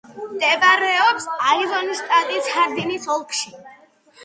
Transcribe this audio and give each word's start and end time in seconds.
მდებარეობს 0.27 1.27
აიოვის 1.51 2.01
შტატის 2.03 2.51
ჰარდინის 2.57 3.09
ოლქში. 3.19 3.57